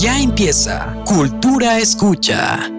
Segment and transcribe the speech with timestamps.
[0.00, 2.70] Ya empieza Cultura Escucha,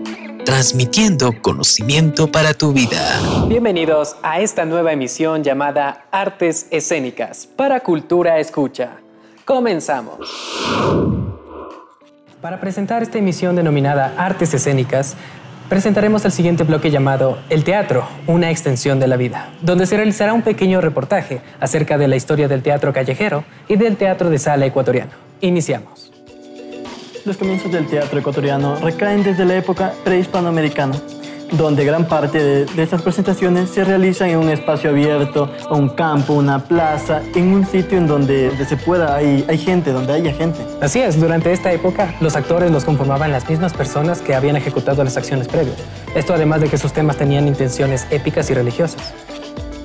[0.44, 3.00] transmitiendo conocimiento para tu vida.
[3.47, 8.94] Bienvenidos a esta nueva emisión llamada Artes Escénicas para Cultura Escucha.
[9.46, 10.18] Comenzamos.
[12.42, 15.16] Para presentar esta emisión denominada Artes Escénicas,
[15.70, 20.34] presentaremos el siguiente bloque llamado El teatro, una extensión de la vida, donde se realizará
[20.34, 24.66] un pequeño reportaje acerca de la historia del teatro callejero y del teatro de sala
[24.66, 25.12] ecuatoriano.
[25.42, 26.11] Iniciamos.
[27.24, 30.96] Los comienzos del teatro ecuatoriano recaen desde la época prehispanoamericana,
[31.52, 36.63] donde gran parte de, estas presentaciones se realizan en un espacio abierto, un campo, una
[36.63, 40.59] plaza, en un sitio en donde, se pueda, hay, hay gente, donde haya gente.
[40.81, 45.03] Así es, durante esta época los actores los conformaban las mismas personas que habían ejecutado
[45.03, 45.77] las acciones previas.
[46.15, 49.13] Esto además de que sus temas tenían intenciones épicas y religiosas.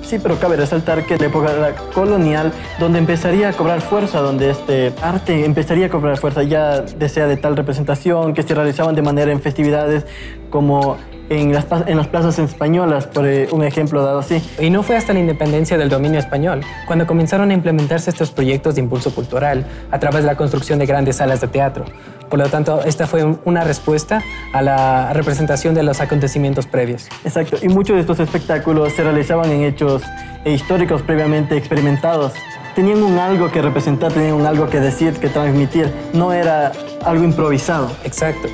[0.07, 4.93] Sí, pero cabe resaltar que la época colonial, donde empezaría a cobrar fuerza, donde este
[5.01, 9.33] arte empezaría a cobrar fuerza, ya desea de tal representación, que se realizaban de manera
[9.33, 10.05] en festividades
[10.49, 10.95] como
[11.29, 14.41] en las, en las plazas españolas, por eh, un ejemplo dado así.
[14.59, 18.75] Y no fue hasta la independencia del dominio español cuando comenzaron a implementarse estos proyectos
[18.75, 21.85] de impulso cultural a través de la construcción de grandes salas de teatro.
[22.29, 27.07] Por lo tanto, esta fue una respuesta a la representación de los acontecimientos previos.
[27.23, 30.03] Exacto, y muchos de estos espectáculos se realizaban en hechos
[30.45, 32.33] históricos previamente experimentados.
[32.75, 37.23] Tenían un algo que representar, tenían un algo que decir, que transmitir, no era algo
[37.23, 37.89] improvisado.
[38.03, 38.49] Exacto,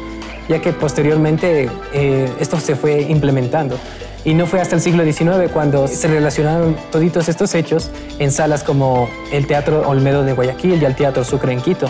[0.47, 3.77] ya que posteriormente eh, esto se fue implementando.
[4.25, 8.63] Y no fue hasta el siglo XIX cuando se relacionaron toditos estos hechos en salas
[8.63, 11.89] como el Teatro Olmedo de Guayaquil y el Teatro Sucre en Quito.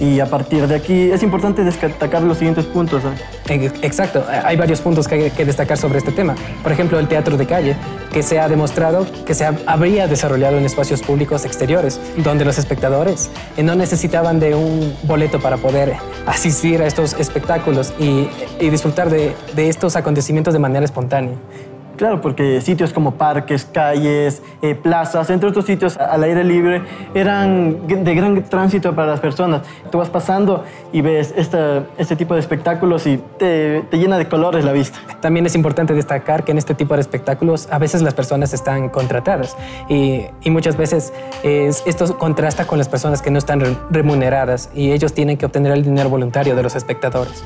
[0.00, 3.02] Y a partir de aquí es importante destacar los siguientes puntos.
[3.48, 6.34] Exacto, hay varios puntos que hay que destacar sobre este tema.
[6.62, 7.76] Por ejemplo, el teatro de calle,
[8.12, 13.30] que se ha demostrado que se habría desarrollado en espacios públicos exteriores, donde los espectadores
[13.62, 15.94] no necesitaban de un boleto para poder
[16.26, 21.34] asistir a estos espectáculos y, disfrutar de, de estos acontecimientos de manera espontánea.
[21.96, 26.82] Claro, porque sitios como parques, calles, eh, plazas, entre otros sitios al aire libre,
[27.14, 29.62] eran de gran tránsito para las personas.
[29.90, 34.72] Tú vas pasando y ves este tipo de espectáculos y te, llena de colores la
[34.72, 34.98] vista.
[35.20, 38.88] También es importante destacar que en este tipo de espectáculos a veces las personas están
[38.88, 39.56] contratadas
[39.88, 43.60] y, muchas veces esto contrasta con las personas que no están
[43.90, 47.42] remuneradas y ellos tienen que obtener el dinero voluntario de los espectadores.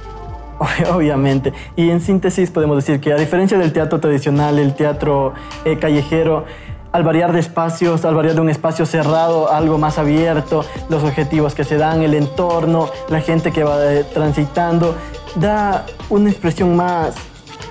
[0.93, 1.53] Obviamente.
[1.77, 6.45] Y en síntesis podemos decir que a diferencia del teatro tradicional, el teatro eh, callejero,
[6.93, 11.55] al variar de espacios, al variar de un espacio cerrado algo más abierto, los objetivos
[11.55, 14.95] que se dan, el entorno, la gente que va eh, transitando,
[15.37, 17.15] da una expresión más,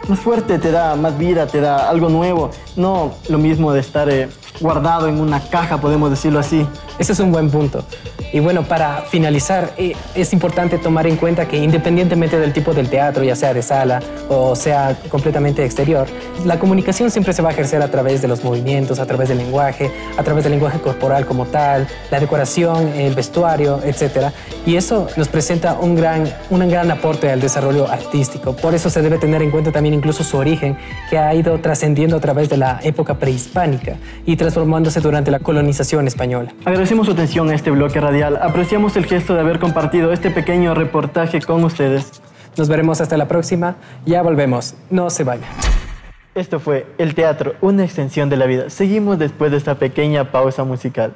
[0.08, 2.52] más fuerte, te da más vida, te da algo nuevo.
[2.78, 4.30] No lo mismo de estar eh,
[4.62, 6.66] guardado en una caja, podemos decirlo así.
[7.00, 7.84] Ese es un buen punto.
[8.34, 12.90] Y bueno, para finalizar, eh, es importante tomar en cuenta que independientemente del tipo del
[12.90, 16.08] teatro, ya sea de sala o sea completamente exterior,
[16.46, 19.38] la comunicación siempre se va a ejercer a través de los movimientos, a través del
[19.38, 24.32] lenguaje, a través del lenguaje corporal como tal, la decoración, el vestuario, etc.
[24.66, 28.54] Y eso nos presenta un gran, un gran aporte al desarrollo artístico.
[28.54, 30.78] Por eso se debe tener en cuenta también incluso su origen,
[31.10, 36.08] que ha ido trascendiendo a través de la época prehispánica y transformándose durante la colonización
[36.08, 36.54] española.
[36.66, 40.74] Agradecemos su atención a este bloque radial Apreciamos el gesto de haber compartido este pequeño
[40.74, 42.22] reportaje con ustedes.
[42.58, 43.76] Nos veremos hasta la próxima.
[44.06, 44.76] Ya volvemos.
[44.90, 45.50] No se vayan.
[46.34, 48.70] Esto fue El Teatro, una extensión de la vida.
[48.70, 51.14] Seguimos después de esta pequeña pausa musical.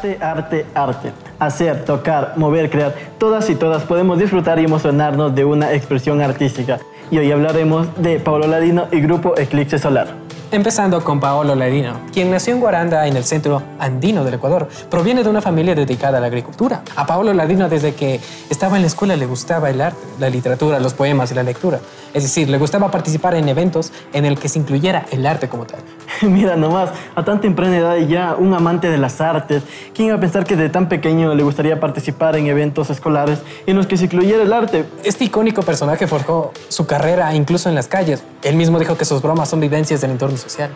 [0.00, 1.12] Arte, arte, arte.
[1.38, 2.94] Hacer, tocar, mover, crear.
[3.18, 6.78] Todas y todas podemos disfrutar y emocionarnos de una expresión artística.
[7.10, 10.29] Y hoy hablaremos de Pablo Ladino y Grupo Eclipse Solar.
[10.52, 14.68] Empezando con Paolo Ladino, quien nació en Guaranda, en el centro andino del Ecuador.
[14.90, 16.82] Proviene de una familia dedicada a la agricultura.
[16.96, 18.20] A Paolo Ladino, desde que
[18.50, 21.78] estaba en la escuela, le gustaba el arte, la literatura, los poemas y la lectura.
[22.14, 25.66] Es decir, le gustaba participar en eventos en el que se incluyera el arte como
[25.66, 25.78] tal.
[26.22, 29.62] Mira nomás, a tan temprana edad ya un amante de las artes.
[29.94, 33.76] ¿Quién iba a pensar que de tan pequeño le gustaría participar en eventos escolares en
[33.76, 34.84] los que se incluyera el arte?
[35.04, 38.24] Este icónico personaje forjó su carrera incluso en las calles.
[38.42, 40.70] Él mismo dijo que sus bromas son vivencias del entorno social.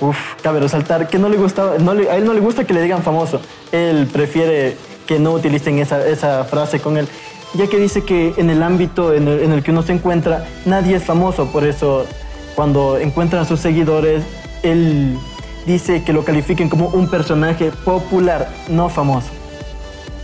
[0.00, 2.72] Uf, cabe resaltar que no le gusta, no le- a él no le gusta que
[2.72, 3.40] le digan famoso.
[3.72, 4.76] Él prefiere
[5.06, 7.08] que no utilicen esa, esa frase con él,
[7.54, 10.44] ya que dice que en el ámbito en el, en el que uno se encuentra,
[10.66, 11.46] nadie es famoso.
[11.46, 12.06] Por eso,
[12.54, 14.22] cuando encuentran a sus seguidores,
[14.62, 15.18] él
[15.66, 19.28] dice que lo califiquen como un personaje popular, no famoso.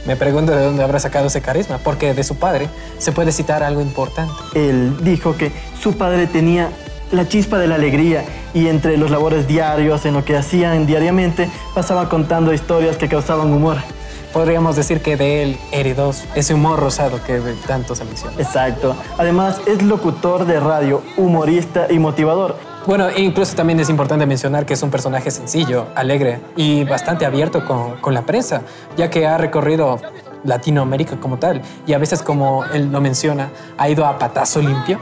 [0.06, 3.62] Me pregunto de dónde habrá sacado ese carisma, porque de su padre se puede citar
[3.62, 4.34] algo importante.
[4.54, 5.50] Él dijo que
[5.82, 6.68] su padre tenía
[7.10, 8.22] la chispa de la alegría
[8.54, 13.52] y entre los labores diarios, en lo que hacían diariamente, pasaba contando historias que causaban
[13.52, 13.76] humor.
[14.32, 18.34] Podríamos decir que de él heredó ese humor rosado que tanto se menciona.
[18.38, 18.96] Exacto.
[19.18, 22.56] Además, es locutor de radio, humorista y motivador.
[22.86, 27.24] Bueno, e incluso también es importante mencionar que es un personaje sencillo, alegre y bastante
[27.24, 28.62] abierto con, con la prensa,
[28.96, 30.00] ya que ha recorrido
[30.44, 34.98] Latinoamérica como tal y a veces, como él lo menciona, ha ido a patazo limpio.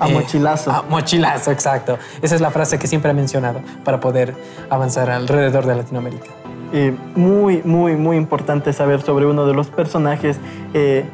[0.00, 0.70] A mochilazo.
[0.70, 1.98] A mochilazo, exacto.
[2.22, 4.34] Esa es la frase que siempre ha mencionado para poder
[4.70, 6.26] avanzar alrededor de Latinoamérica.
[6.72, 10.38] Eh, muy, muy, muy importante saber sobre uno de los personajes
[10.74, 11.04] eh,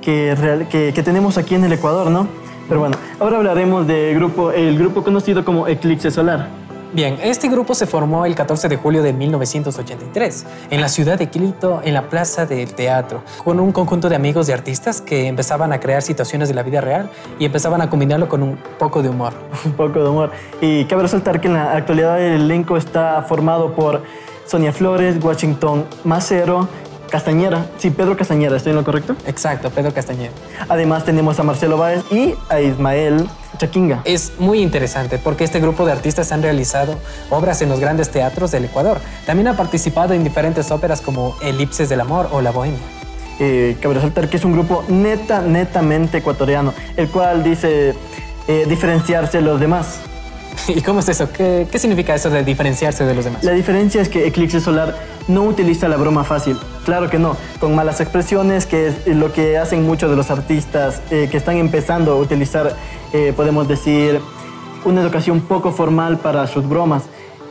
[0.00, 2.26] que, real- que, que tenemos aquí en el Ecuador, ¿no?
[2.68, 6.48] Pero bueno, ahora hablaremos del grupo, el grupo conocido como Eclipse Solar.
[6.96, 11.28] Bien, este grupo se formó el 14 de julio de 1983 en la ciudad de
[11.28, 15.74] Quito, en la Plaza del Teatro, con un conjunto de amigos y artistas que empezaban
[15.74, 19.10] a crear situaciones de la vida real y empezaban a combinarlo con un poco de
[19.10, 19.34] humor.
[19.66, 20.30] un poco de humor.
[20.62, 24.02] Y cabe resaltar que en la actualidad el elenco está formado por
[24.46, 26.66] Sonia Flores, Washington Macero,
[27.10, 27.66] Castañera.
[27.78, 29.16] Sí, Pedro Castañera, ¿estoy en lo correcto?
[29.26, 30.32] Exacto, Pedro Castañeda.
[30.68, 34.02] Además tenemos a Marcelo Báez y a Ismael Chaquinga.
[34.04, 36.98] Es muy interesante porque este grupo de artistas han realizado
[37.30, 38.98] obras en los grandes teatros del Ecuador.
[39.24, 42.78] También ha participado en diferentes óperas como Elipses del Amor o La Bohemia.
[43.38, 47.94] Eh, cabe resaltar que es un grupo neta, netamente ecuatoriano, el cual dice
[48.48, 50.00] eh, diferenciarse de los demás.
[50.68, 51.30] ¿Y cómo es eso?
[51.32, 53.44] ¿Qué, qué significa eso de diferenciarse de los demás?
[53.44, 54.96] La diferencia es que Eclipse Solar
[55.28, 56.56] no utiliza la broma fácil.
[56.86, 61.02] Claro que no, con malas expresiones, que es lo que hacen muchos de los artistas
[61.10, 62.76] eh, que están empezando a utilizar,
[63.12, 64.20] eh, podemos decir,
[64.84, 67.02] una educación poco formal para sus bromas.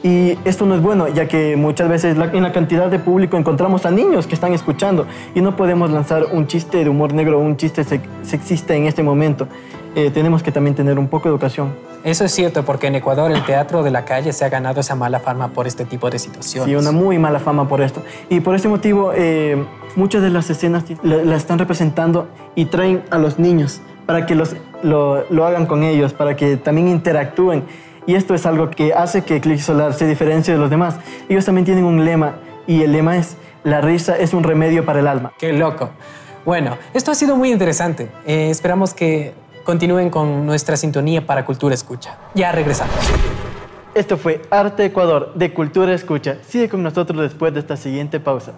[0.06, 3.88] Y esto no es bueno, ya que muchas veces en la cantidad de público encontramos
[3.88, 7.42] a niños que están escuchando y no podemos lanzar un chiste de humor negro o
[7.42, 9.48] un chiste sex- sexista en este momento.
[9.96, 11.74] Eh, tenemos que también tener un poco de educación.
[12.04, 14.94] Eso es cierto porque en Ecuador el teatro de la calle se ha ganado esa
[14.94, 16.70] mala fama por este tipo de situaciones.
[16.70, 18.04] Sí, una muy mala fama por esto.
[18.30, 19.58] Y por este motivo, eh,
[19.96, 24.36] muchas de las escenas la, la están representando y traen a los niños para que
[24.36, 27.64] los, lo, lo hagan con ellos, para que también interactúen.
[28.08, 30.98] Y esto es algo que hace que Click Solar se diferencie de los demás.
[31.28, 32.36] Ellos también tienen un lema
[32.68, 35.34] y el lema es, la risa es un remedio para el alma.
[35.40, 35.90] Qué loco.
[36.46, 38.10] Bueno, esto ha sido muy interesante.
[38.28, 39.34] Eh, esperamos que
[39.64, 42.18] continúen con nuestra sintonía para Cultura Escucha.
[42.36, 42.96] Ya regresamos.
[43.96, 46.38] Esto fue Arte Ecuador de Cultura Escucha.
[46.48, 48.52] Sigue con nosotros después de esta siguiente pausa.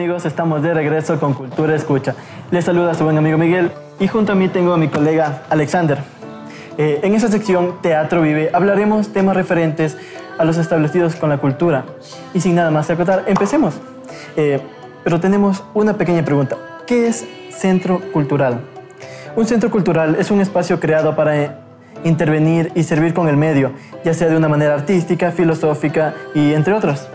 [0.00, 0.24] Amigos?
[0.24, 2.14] Estamos de regreso con Cultura Escucha.
[2.50, 5.98] Les saluda su buen amigo Miguel y junto a mí tengo a mi colega Alexander.
[6.78, 9.98] Eh, en esta sección Teatro Vive hablaremos temas referentes
[10.38, 11.84] a los establecidos con la cultura.
[12.32, 13.74] Y sin nada más que acotar, empecemos.
[14.38, 14.62] Eh,
[15.04, 16.56] pero tenemos una pequeña pregunta.
[16.86, 18.58] ¿Qué es centro cultural?
[19.36, 21.60] Un centro cultural es un espacio creado para
[22.04, 26.72] intervenir y servir con el medio, ya sea de una manera artística, filosófica y entre
[26.72, 27.06] otras.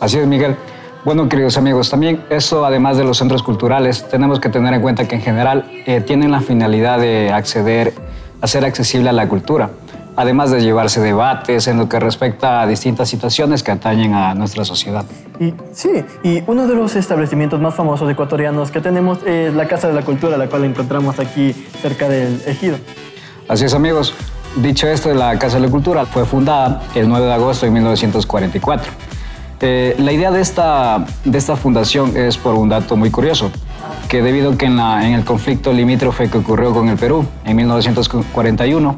[0.00, 0.56] Así es, Miguel.
[1.04, 5.06] Bueno, queridos amigos, también eso, además de los centros culturales, tenemos que tener en cuenta
[5.06, 7.92] que en general eh, tienen la finalidad de acceder,
[8.40, 9.68] a ser accesible a la cultura,
[10.16, 14.64] además de llevarse debates en lo que respecta a distintas situaciones que atañen a nuestra
[14.64, 15.04] sociedad.
[15.38, 15.90] Y sí,
[16.22, 20.02] y uno de los establecimientos más famosos ecuatorianos que tenemos es la Casa de la
[20.06, 22.78] Cultura, la cual encontramos aquí cerca del ejido.
[23.46, 24.14] Así es, amigos.
[24.56, 29.13] Dicho esto, la Casa de la Cultura fue fundada el 9 de agosto de 1944
[29.66, 33.50] eh, la idea de esta, de esta fundación es por un dato muy curioso,
[34.10, 37.24] que debido a que en, la, en el conflicto limítrofe que ocurrió con el Perú
[37.46, 38.96] en 1941,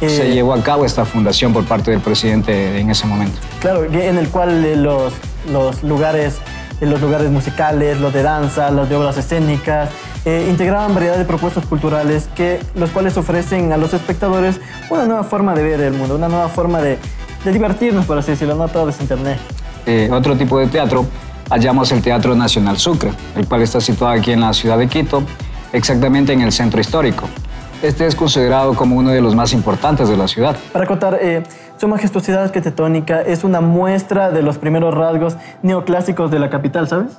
[0.00, 3.38] se eh, llevó a cabo esta fundación por parte del presidente en ese momento.
[3.60, 5.12] Claro, en el cual eh, los,
[5.52, 6.40] los lugares
[6.80, 9.88] los lugares musicales, los de danza, los de obras escénicas,
[10.24, 15.54] integraban variedad de propuestas culturales que, los cuales ofrecen a los espectadores una nueva forma
[15.54, 16.98] de ver el mundo, una nueva forma de,
[17.44, 19.38] de divertirnos, por así decirlo, no todo es internet.
[19.86, 21.04] Eh, otro tipo de teatro,
[21.50, 25.22] hallamos el Teatro Nacional Sucre, el cual está situado aquí en la ciudad de Quito,
[25.72, 27.28] exactamente en el centro histórico.
[27.82, 30.56] Este es considerado como uno de los más importantes de la ciudad.
[30.72, 31.42] Para contar, eh,
[31.78, 37.18] su majestuosidad arquitectónica es una muestra de los primeros rasgos neoclásicos de la capital, ¿sabes?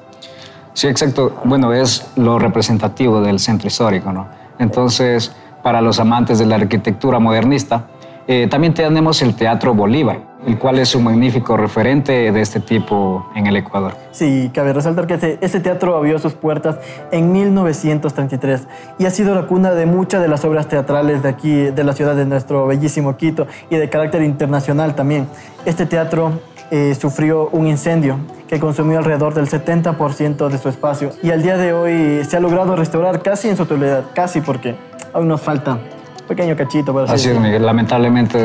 [0.74, 1.36] Sí, exacto.
[1.43, 4.27] Bueno, es lo representativo del centro histórico, ¿no?
[4.58, 7.88] Entonces, para los amantes de la arquitectura modernista,
[8.25, 13.29] eh, también tenemos el Teatro Bolívar, el cual es un magnífico referente de este tipo
[13.35, 13.95] en el Ecuador.
[14.12, 16.77] Sí, cabe resaltar que este, teatro abrió sus puertas
[17.12, 18.67] en 1933
[19.00, 21.93] y ha sido la cuna de muchas de las obras teatrales de aquí, de la
[21.93, 25.27] ciudad de nuestro bellísimo Quito y de carácter internacional también.
[25.65, 26.33] Este teatro
[26.71, 31.57] eh, sufrió un incendio que consumió alrededor del 70% de su espacio y al día
[31.57, 34.75] de hoy se ha logrado restaurar casi en su totalidad, casi porque
[35.13, 35.79] aún nos falta
[36.27, 36.91] pequeño cachito.
[36.93, 37.65] Por así, es, Miguel.
[37.65, 38.43] Lamentablemente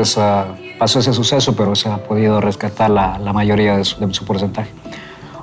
[0.79, 4.25] pasó ese suceso, pero se ha podido rescatar la, la mayoría de su, de su,
[4.25, 4.71] porcentaje.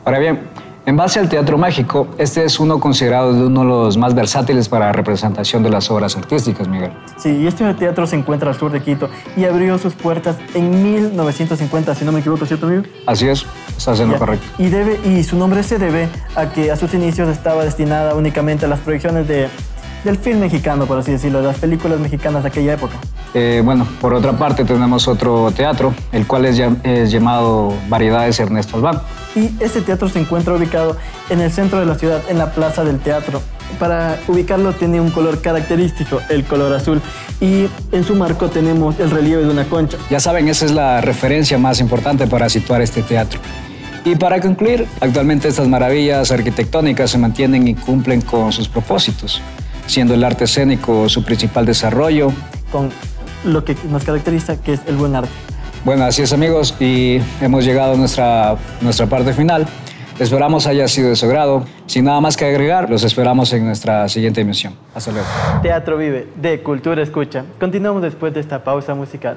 [0.05, 0.41] Ahora bien,
[0.87, 4.69] en base al teatro mágico, este es uno considerado de uno de los más versátiles
[4.69, 6.93] para la representación de las obras artísticas, Miguel.
[7.17, 10.83] Sí, y este teatro se encuentra al sur de Quito y abrió sus puertas en
[10.85, 12.85] 1950, si no me equivoco, ¿cierto, amigo?
[13.05, 13.45] Así es,
[13.77, 14.47] está haciendo correcto.
[14.59, 18.65] Y, debe, y su nombre se debe a que a sus inicios estaba destinada únicamente
[18.65, 19.49] a las proyecciones de
[20.07, 22.95] del film mexicano, por así decirlo, de las películas mexicanas de aquella época.
[23.35, 28.77] Eh, bueno, por otra parte tenemos otro teatro, el cual es, es, llamado Variedades Ernesto
[28.77, 29.03] Albán.
[29.35, 30.97] Y este teatro se encuentra ubicado
[31.29, 33.43] en el centro de la ciudad, en la Plaza del Teatro.
[33.81, 37.03] Para ubicarlo tiene un color característico, el color azul,
[37.41, 39.99] y en su marco tenemos el relieve de una concha.
[40.09, 43.41] Ya saben, esa es la referencia más importante para situar este teatro.
[44.05, 49.43] Y para concluir, actualmente estas maravillas arquitectónicas se mantienen y cumplen con sus propósitos
[49.87, 52.33] siendo el arte escénico su principal desarrollo.
[52.71, 52.91] Con
[53.45, 55.31] lo que nos caracteriza, que es el buen arte.
[55.85, 59.67] Bueno, así es amigos, y hemos llegado a nuestra, nuestra parte final.
[60.19, 61.65] Esperamos haya sido de su grado.
[61.87, 64.75] Sin nada más que agregar, los esperamos en nuestra siguiente emisión.
[64.95, 65.27] Hasta luego.
[65.63, 67.45] Teatro Vive, de Cultura Escucha.
[67.61, 69.37] Continuamos después de esta pausa musical.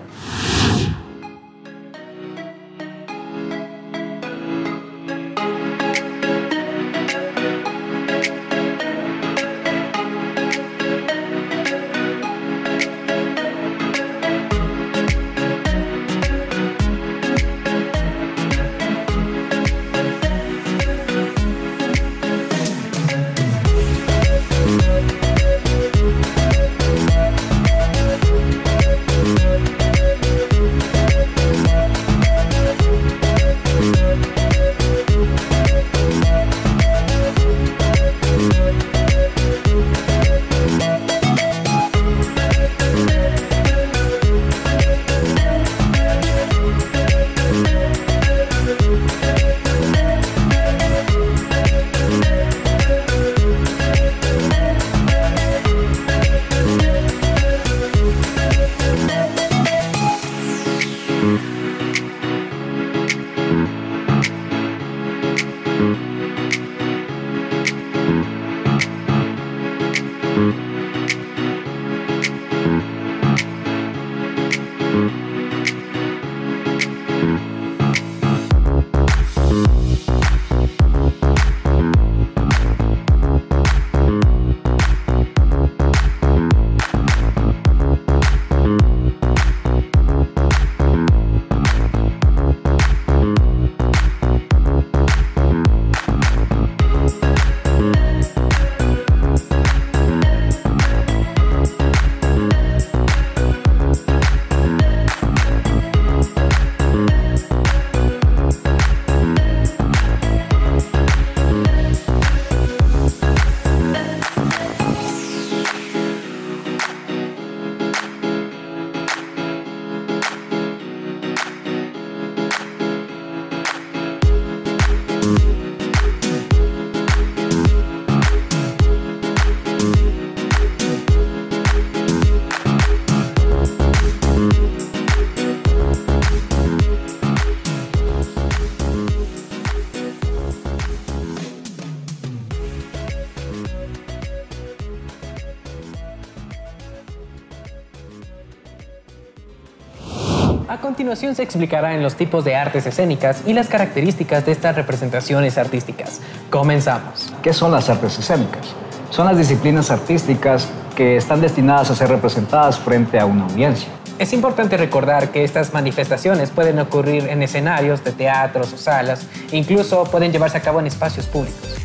[150.99, 155.57] Continuación se explicará en los tipos de artes escénicas y las características de estas representaciones
[155.57, 156.19] artísticas.
[156.49, 157.31] Comenzamos.
[157.41, 158.75] ¿Qué son las artes escénicas?
[159.09, 163.87] Son las disciplinas artísticas que están destinadas a ser representadas frente a una audiencia.
[164.17, 169.55] Es importante recordar que estas manifestaciones pueden ocurrir en escenarios de teatros o salas, e
[169.55, 171.77] incluso pueden llevarse a cabo en espacios públicos.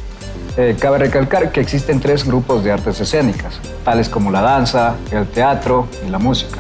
[0.57, 5.29] Eh, cabe recalcar que existen tres grupos de artes escénicas, tales como la danza, el
[5.29, 6.59] teatro y la música.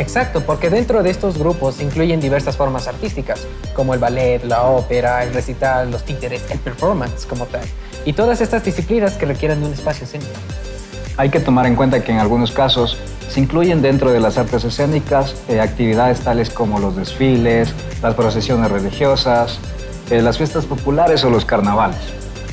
[0.00, 4.62] Exacto, porque dentro de estos grupos se incluyen diversas formas artísticas, como el ballet, la
[4.62, 7.60] ópera, el recital, los títeres, el performance como tal,
[8.06, 10.32] y todas estas disciplinas que requieren de un espacio escénico.
[11.18, 12.96] Hay que tomar en cuenta que en algunos casos
[13.28, 18.70] se incluyen dentro de las artes escénicas eh, actividades tales como los desfiles, las procesiones
[18.70, 19.58] religiosas,
[20.08, 22.00] eh, las fiestas populares o los carnavales.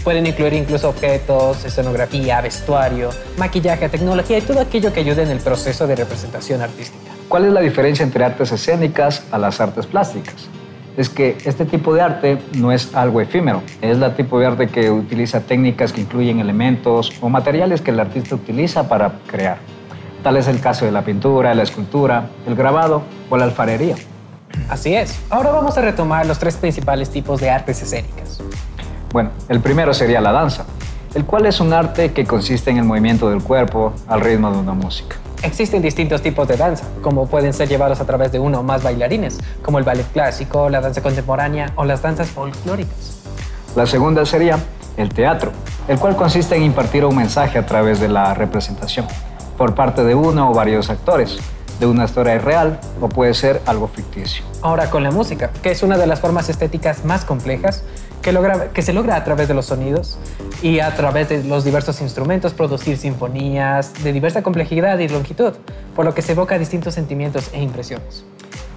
[0.04, 5.40] Pueden incluir incluso objetos, escenografía, vestuario, maquillaje, tecnología y todo aquello que ayude en el
[5.40, 7.17] proceso de representación artística.
[7.28, 10.48] ¿Cuál es la diferencia entre artes escénicas a las artes plásticas?
[10.96, 14.68] Es que este tipo de arte no es algo efímero, es el tipo de arte
[14.68, 19.58] que utiliza técnicas que incluyen elementos o materiales que el artista utiliza para crear.
[20.24, 23.96] Tal es el caso de la pintura, la escultura, el grabado o la alfarería.
[24.70, 25.20] Así es.
[25.30, 28.40] Ahora vamos a retomar los tres principales tipos de artes escénicas.
[29.12, 30.66] Bueno, el primero sería la danza,
[31.14, 34.58] el cual es un arte que consiste en el movimiento del cuerpo al ritmo de
[34.60, 35.18] una música.
[35.44, 38.82] Existen distintos tipos de danza, como pueden ser llevados a través de uno o más
[38.82, 43.22] bailarines, como el ballet clásico, la danza contemporánea o las danzas folclóricas.
[43.76, 44.58] La segunda sería
[44.98, 45.52] el teatro,
[45.88, 49.06] el cual consiste en impartir un mensaje a través de la representación,
[49.58, 51.38] por parte de uno o varios actores,
[51.80, 54.44] de una historia real o puede ser algo ficticio.
[54.64, 57.84] Ahora con la música, que es una de las formas estéticas más complejas
[58.22, 60.18] que, se logra a través de los sonidos
[60.62, 65.54] y a través de los diversos instrumentos producir sinfonías de diversa complejidad y longitud,
[65.96, 68.24] por lo que se evoca distintos sentimientos e impresiones.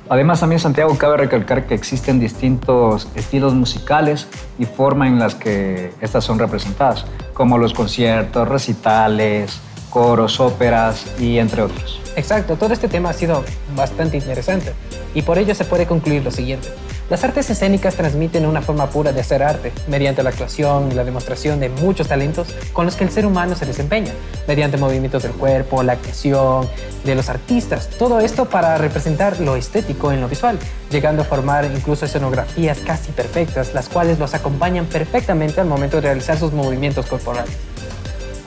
[0.09, 4.26] Además, también Santiago cabe recalcar que existen distintos estilos musicales
[4.59, 11.38] y forma en las que estas son representadas, como los conciertos, recitales, coros, óperas y
[11.38, 12.00] entre otros.
[12.16, 13.44] Exacto, todo este tema ha sido
[13.76, 14.72] bastante interesante
[15.14, 16.68] y por ello se puede concluir lo siguiente.
[17.11, 21.03] Las artes escénicas transmiten una forma pura de hacer arte, mediante la actuación y la
[21.03, 24.12] demostración de muchos talentos con los que el ser humano se desempeña,
[24.46, 26.68] mediante movimientos del cuerpo, la actuación
[27.05, 30.57] de los artistas, todo esto para representar lo estético en lo visual,
[30.88, 36.03] llegando a formar incluso escenografías casi perfectas, las cuales los acompañan perfectamente al momento de
[36.03, 37.57] realizar sus movimientos corporales.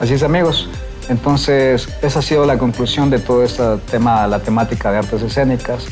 [0.00, 0.70] Así es amigos,
[1.08, 5.86] entonces, esa ha sido la conclusión de todo este tema, la temática de artes escénicas.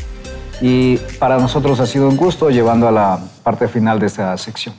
[0.60, 4.74] Y para nosotros ha sido un gusto llevando a la parte final de esta sección.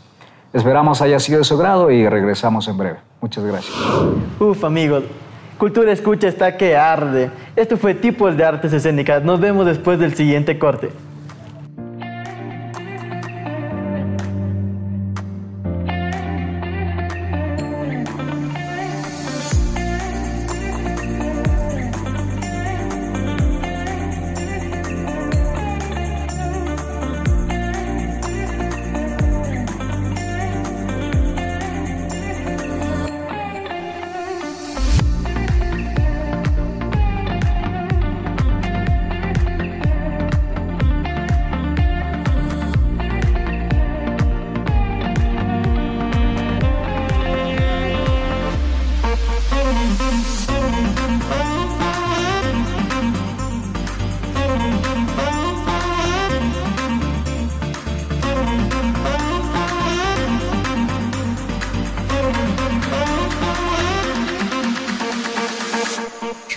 [0.53, 2.97] Esperamos haya sido de su grado y regresamos en breve.
[3.21, 3.75] Muchas gracias.
[4.39, 5.03] Uf, amigos.
[5.57, 7.31] Cultura Escucha está que arde.
[7.55, 9.23] Esto fue Tipos de Artes Escénicas.
[9.23, 10.89] Nos vemos después del siguiente corte.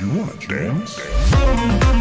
[0.01, 0.97] you wanna dance?
[1.31, 1.96] dance.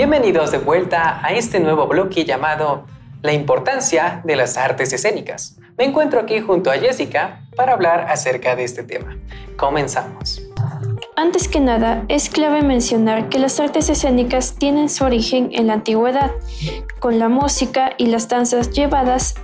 [0.00, 2.86] Bienvenidos de vuelta a este nuevo bloque llamado
[3.20, 5.58] La importancia de las artes escénicas.
[5.76, 9.18] Me encuentro aquí junto a Jessica para hablar acerca de este tema.
[9.58, 10.40] Comenzamos.
[11.16, 15.74] Antes que nada, es clave mencionar que las artes escénicas tienen su origen en la
[15.74, 16.30] antigüedad,
[16.98, 19.34] con la música y las danzas llevadas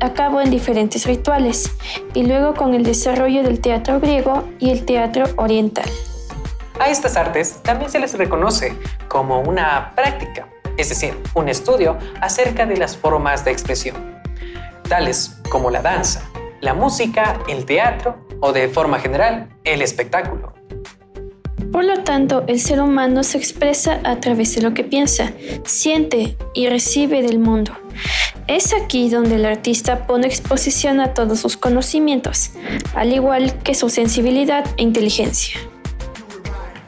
[0.00, 1.74] a cabo en diferentes rituales,
[2.12, 5.88] y luego con el desarrollo del teatro griego y el teatro oriental.
[6.78, 8.76] A estas artes también se les reconoce
[9.08, 13.96] como una práctica, es decir, un estudio acerca de las formas de expresión,
[14.88, 16.28] tales como la danza,
[16.60, 20.52] la música, el teatro o de forma general, el espectáculo.
[21.70, 25.32] Por lo tanto, el ser humano se expresa a través de lo que piensa,
[25.64, 27.72] siente y recibe del mundo.
[28.46, 32.50] Es aquí donde el artista pone exposición a todos sus conocimientos,
[32.94, 35.58] al igual que su sensibilidad e inteligencia.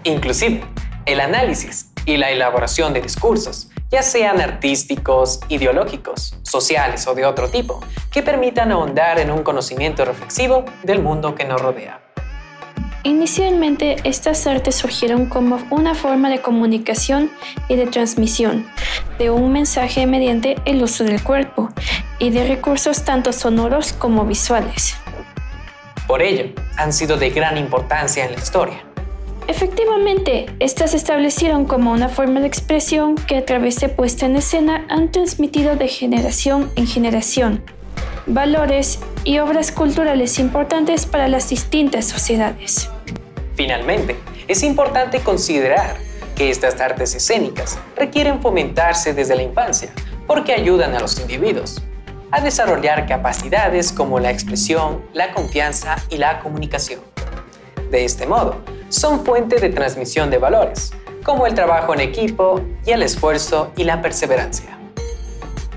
[0.07, 0.61] Inclusive,
[1.05, 7.49] el análisis y la elaboración de discursos, ya sean artísticos, ideológicos, sociales o de otro
[7.49, 7.81] tipo,
[8.13, 12.01] que permitan ahondar en un conocimiento reflexivo del mundo que nos rodea.
[13.03, 17.33] Inicialmente, estas artes surgieron como una forma de comunicación
[17.69, 18.65] y de transmisión
[19.19, 21.69] de un mensaje mediante el uso del cuerpo
[22.21, 24.95] y de recursos tanto sonoros como visuales.
[26.07, 28.87] Por ello, han sido de gran importancia en la historia.
[29.49, 34.37] Efectivamente, estas se establecieron como una forma de expresión que a través de puesta en
[34.37, 37.63] escena han transmitido de generación en generación
[38.27, 42.91] valores y obras culturales importantes para las distintas sociedades.
[43.55, 44.17] Finalmente,
[44.49, 45.97] es importante considerar
[46.35, 49.91] que estas artes escénicas requieren fomentarse desde la infancia
[50.27, 51.83] porque ayudan a los individuos
[52.33, 57.01] a desarrollar capacidades como la expresión, la confianza y la comunicación.
[57.91, 60.93] De este modo, son fuente de transmisión de valores,
[61.25, 64.79] como el trabajo en equipo y el esfuerzo y la perseverancia.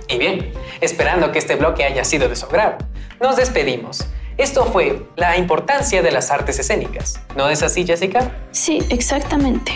[0.08, 2.78] Y bien, esperando que este bloque haya sido de su agrado,
[3.20, 4.08] nos despedimos
[4.40, 7.20] esto fue la importancia de las artes escénicas.
[7.36, 8.32] ¿No es así, Jessica?
[8.52, 9.74] Sí, exactamente.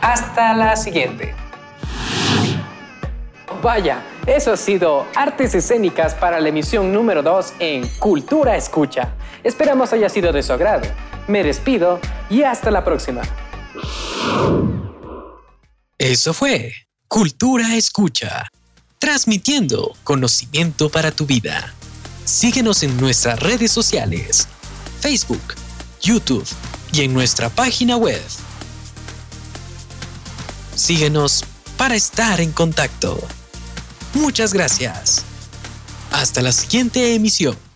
[0.00, 1.34] Hasta la siguiente.
[3.60, 9.14] Vaya, eso ha sido Artes Escénicas para la emisión número 2 en Cultura Escucha.
[9.42, 10.86] Esperamos haya sido de su agrado.
[11.26, 11.98] Me despido
[12.32, 13.20] y hasta la próxima.
[15.98, 16.72] Eso fue
[17.06, 18.48] Cultura Escucha,
[18.98, 21.74] transmitiendo conocimiento para tu vida.
[22.24, 24.48] Síguenos en nuestras redes sociales,
[25.00, 25.42] Facebook,
[26.00, 26.46] YouTube
[26.92, 28.22] y en nuestra página web.
[30.74, 31.44] Síguenos
[31.76, 33.20] para estar en contacto.
[34.14, 35.22] Muchas gracias.
[36.10, 37.71] Hasta la siguiente emisión.